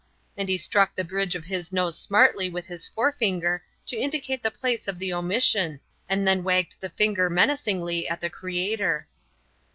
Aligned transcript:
And 0.35 0.49
he 0.49 0.57
struck 0.57 0.95
the 0.95 1.03
bridge 1.03 1.35
of 1.35 1.45
his 1.45 1.71
nose 1.71 1.95
smartly 1.95 2.49
with 2.49 2.65
his 2.65 2.87
forefinger 2.87 3.61
to 3.85 3.95
indicate 3.95 4.41
the 4.41 4.49
place 4.49 4.87
of 4.87 4.97
the 4.97 5.13
omission 5.13 5.79
and 6.09 6.27
then 6.27 6.43
wagged 6.43 6.77
the 6.79 6.89
finger 6.89 7.29
menacingly 7.29 8.07
at 8.09 8.19
the 8.19 8.29
Creator. 8.31 9.07